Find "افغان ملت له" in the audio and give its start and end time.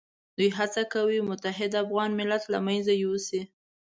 1.83-2.59